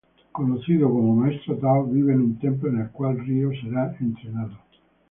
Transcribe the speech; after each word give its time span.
Conocida 0.31 0.85
como 0.87 1.15
"Maestro 1.15 1.57
Tao", 1.59 1.83
vive 1.85 2.13
en 2.13 2.21
un 2.21 2.39
templo 2.39 2.67
en 2.69 2.79
el 2.79 2.89
cual 2.89 3.19
Ryo 3.19 3.51
será 3.51 3.95
entrenado. 3.99 4.57